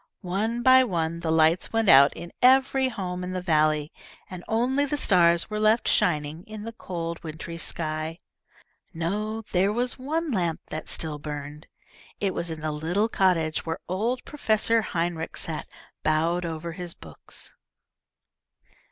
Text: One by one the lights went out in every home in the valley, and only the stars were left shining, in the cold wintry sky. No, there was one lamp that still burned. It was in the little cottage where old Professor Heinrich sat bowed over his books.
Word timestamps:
One 0.25 0.63
by 0.63 0.83
one 0.83 1.19
the 1.19 1.29
lights 1.29 1.71
went 1.71 1.87
out 1.87 2.11
in 2.15 2.33
every 2.41 2.89
home 2.89 3.23
in 3.23 3.33
the 3.33 3.39
valley, 3.43 3.93
and 4.31 4.43
only 4.47 4.83
the 4.83 4.97
stars 4.97 5.47
were 5.51 5.59
left 5.59 5.87
shining, 5.87 6.43
in 6.45 6.63
the 6.63 6.71
cold 6.73 7.23
wintry 7.23 7.59
sky. 7.59 8.19
No, 8.95 9.43
there 9.51 9.71
was 9.71 9.99
one 9.99 10.31
lamp 10.31 10.59
that 10.71 10.89
still 10.89 11.19
burned. 11.19 11.67
It 12.19 12.33
was 12.33 12.49
in 12.49 12.61
the 12.61 12.71
little 12.71 13.09
cottage 13.09 13.63
where 13.63 13.77
old 13.87 14.25
Professor 14.25 14.81
Heinrich 14.81 15.37
sat 15.37 15.67
bowed 16.03 16.45
over 16.45 16.71
his 16.71 16.95
books. 16.95 17.53